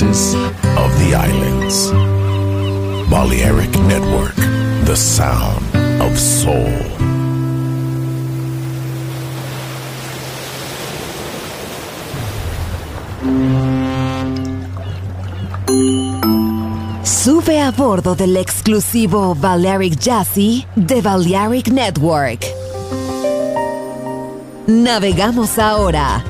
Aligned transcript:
voices 0.00 0.34
of 0.78 0.90
the 0.98 1.14
islands. 1.14 1.90
Balearic 3.10 3.70
Network, 3.80 4.34
the 4.84 4.96
sound 4.96 5.64
of 6.00 6.18
soul. 6.18 6.72
Sube 17.02 17.60
a 17.60 17.70
bordo 17.72 18.14
del 18.14 18.36
exclusivo 18.36 19.34
Balearic 19.34 19.98
Jazzy 19.98 20.66
de 20.76 21.00
Balearic 21.02 21.68
Network. 21.68 22.46
Navegamos 24.66 25.58
ahora. 25.58 26.29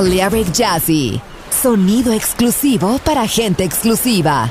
Balearic 0.00 0.48
Jazzy. 0.54 1.20
Sonido 1.50 2.14
exclusivo 2.14 2.98
para 3.00 3.26
gente 3.26 3.64
exclusiva. 3.64 4.50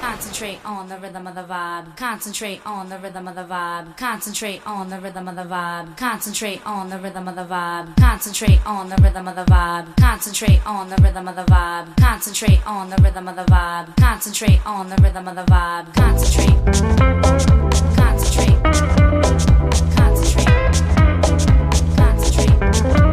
Concentrate 0.00 0.58
on 0.64 0.88
the 0.88 0.98
rhythm 0.98 1.28
of 1.28 1.36
the 1.36 1.44
vibe. 1.44 1.96
Concentrate 1.96 2.60
on 2.66 2.88
the 2.88 2.98
rhythm 2.98 3.28
of 3.28 3.36
the 3.36 3.44
vibe. 3.44 3.96
Concentrate 3.96 4.60
on 4.66 4.90
the 4.90 4.98
rhythm 4.98 5.28
of 5.28 5.36
the 5.36 5.44
vibe. 5.44 5.96
Concentrate 5.96 6.60
on 6.66 6.90
the 6.90 6.98
rhythm 6.98 7.28
of 7.28 7.36
the 7.36 7.44
vibe. 7.44 7.96
Concentrate 7.98 8.66
on 8.66 8.88
the 8.88 8.96
rhythm 8.96 9.28
of 9.28 9.36
the 9.36 9.44
vibe. 9.44 9.96
Concentrate 10.00 10.66
on 10.66 10.90
the 10.90 10.96
rhythm 10.96 11.28
of 11.28 11.36
the 11.36 11.44
vibe. 11.44 11.96
Concentrate 12.00 12.66
on 12.66 12.90
the 12.90 12.96
rhythm 13.00 13.28
of 13.28 13.36
the 13.36 13.44
vibe. 13.44 13.96
Concentrate 13.96 14.60
on 14.66 14.90
the 14.90 14.96
rhythm 15.00 15.28
of 15.28 15.36
the 15.36 15.44
vibe. 15.44 15.94
Concentrate. 15.94 17.93
Bye. 22.82 23.03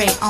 Concentrate 0.00 0.22
on 0.22 0.29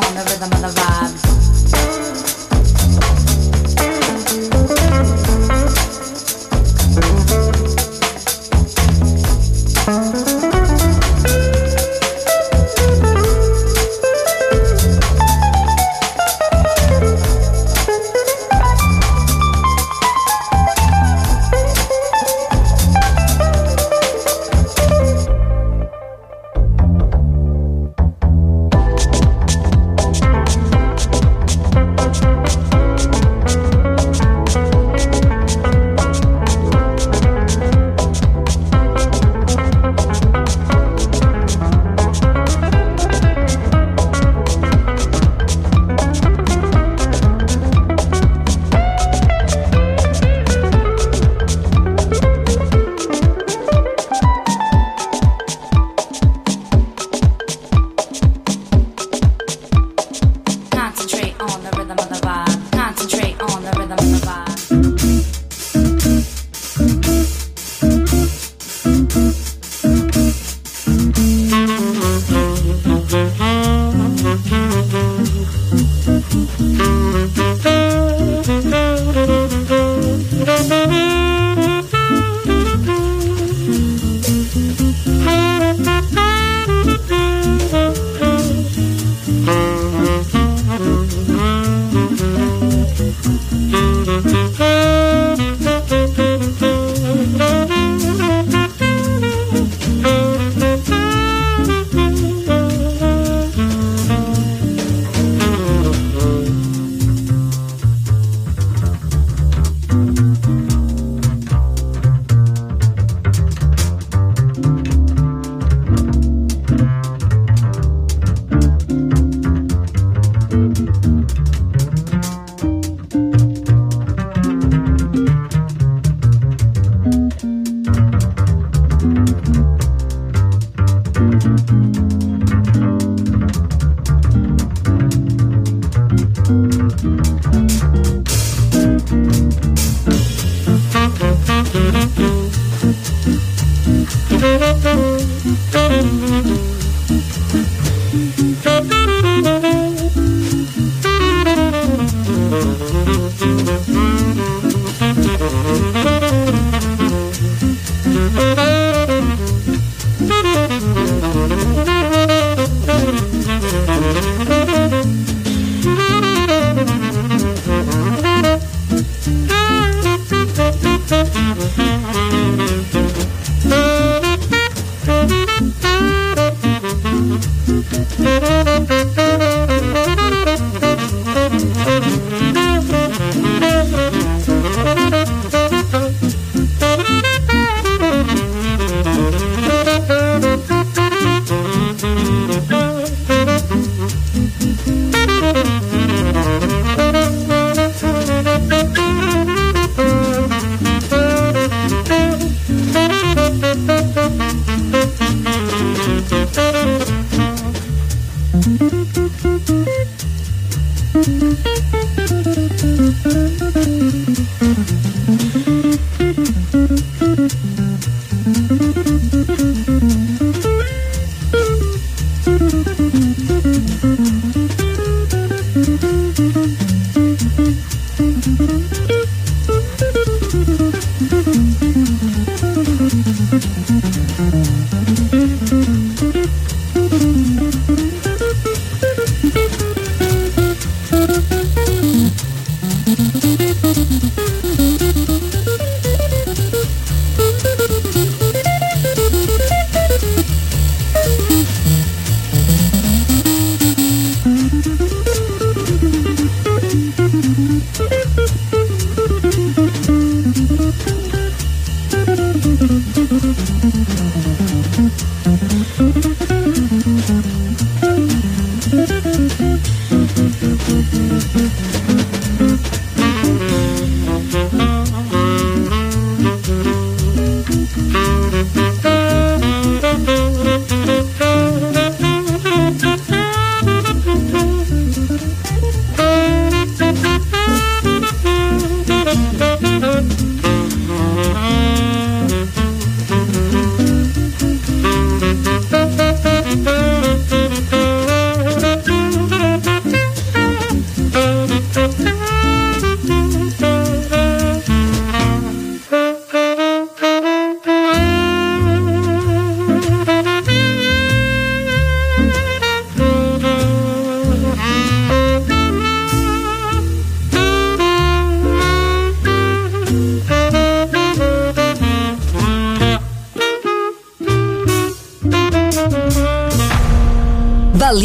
No 178.18 178.28
hay. 178.28 178.89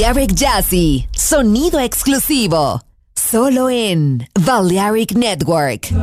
Balearic 0.05 0.35
Jazzy, 0.35 1.07
sonido 1.11 1.79
exclusivo, 1.79 2.79
solo 3.15 3.71
en 3.71 4.19
Balearic 4.39 5.15
Network. 5.15 5.95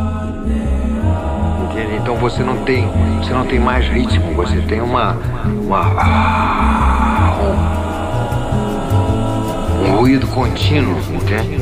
Então 2.00 2.16
você 2.16 2.42
não 2.42 2.64
tem, 2.64 2.84
você 3.20 3.32
não 3.32 3.46
tem 3.46 3.60
mais 3.60 3.86
ritmo, 3.86 4.34
você 4.34 4.60
tem 4.62 4.80
uma, 4.80 5.12
uma 5.44 5.86
um, 9.84 9.86
um 9.86 9.96
ruído 9.98 10.26
contínuo, 10.26 10.98
entende? 11.14 11.61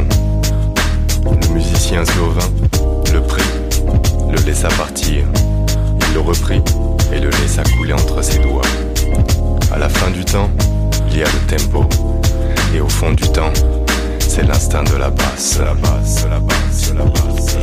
laissa 4.51 4.67
partir. 4.75 5.23
Il 6.09 6.13
le 6.13 6.19
reprit 6.19 6.61
et 7.13 7.21
le 7.21 7.29
laissa 7.29 7.63
couler 7.77 7.93
entre 7.93 8.21
ses 8.21 8.39
doigts. 8.39 8.61
À 9.71 9.79
la 9.79 9.87
fin 9.87 10.11
du 10.11 10.25
temps, 10.25 10.49
il 11.09 11.19
y 11.19 11.23
a 11.23 11.25
le 11.25 11.57
tempo. 11.57 11.85
Et 12.75 12.81
au 12.81 12.89
fond 12.89 13.11
du 13.13 13.23
temps, 13.29 13.53
c'est 14.19 14.43
l'instinct 14.43 14.83
de 14.83 14.97
la 14.97 15.09
basse, 15.09 15.57
la 15.59 15.73
basse, 15.73 16.25
la 16.29 16.39
basse, 16.39 16.93
la 16.93 17.05
basse. 17.05 17.57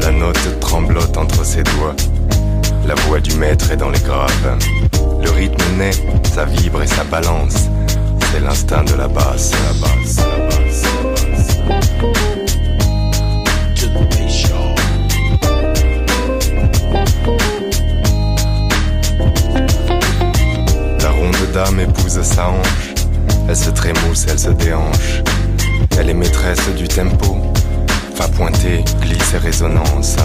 La 0.00 0.10
note 0.10 0.60
tremblote 0.60 1.16
entre 1.16 1.46
ses 1.46 1.62
doigts. 1.62 1.96
La 2.86 2.94
voix 3.06 3.20
du 3.20 3.34
maître 3.36 3.70
est 3.70 3.78
dans 3.78 3.88
les 3.88 4.00
graves. 4.00 4.58
Le 5.24 5.30
rythme 5.30 5.76
naît, 5.78 5.90
ça 6.34 6.44
vibre 6.44 6.82
et 6.82 6.86
ça 6.86 7.04
balance. 7.04 7.68
C'est 8.30 8.40
l'instinct 8.40 8.84
de 8.84 8.94
la 8.94 9.08
basse, 9.08 9.52
la 9.52 9.72
basse, 9.80 10.16
la 10.18 10.38
basse, 10.46 10.84
la 10.84 11.74
basse. 11.74 11.94
dame 21.54 21.78
épouse 21.78 22.20
sa 22.22 22.48
hanche. 22.48 22.94
Elle 23.48 23.56
se 23.56 23.70
trémousse, 23.70 24.26
elle 24.28 24.38
se 24.40 24.50
déhanche. 24.50 25.22
Elle 25.96 26.10
est 26.10 26.14
maîtresse 26.14 26.68
du 26.76 26.88
tempo. 26.88 27.36
Va 28.16 28.26
pointer, 28.28 28.84
glisse 29.00 29.34
et 29.34 29.38
résonance. 29.38 30.16